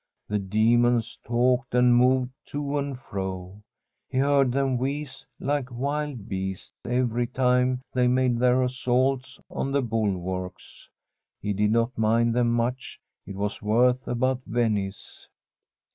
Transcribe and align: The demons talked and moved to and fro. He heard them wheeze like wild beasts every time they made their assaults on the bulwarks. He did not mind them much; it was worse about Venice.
The 0.27 0.39
demons 0.39 1.19
talked 1.23 1.75
and 1.75 1.95
moved 1.95 2.31
to 2.47 2.79
and 2.79 2.97
fro. 2.99 3.61
He 4.09 4.17
heard 4.17 4.51
them 4.51 4.79
wheeze 4.79 5.27
like 5.39 5.71
wild 5.71 6.27
beasts 6.27 6.73
every 6.83 7.27
time 7.27 7.81
they 7.93 8.07
made 8.07 8.39
their 8.39 8.63
assaults 8.63 9.39
on 9.51 9.71
the 9.71 9.83
bulwarks. 9.83 10.89
He 11.39 11.53
did 11.53 11.69
not 11.69 11.95
mind 11.99 12.33
them 12.33 12.51
much; 12.51 12.99
it 13.27 13.35
was 13.35 13.61
worse 13.61 14.07
about 14.07 14.41
Venice. 14.47 15.27